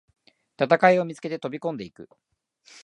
[0.59, 2.09] 戦いを見つけて飛びこんでいく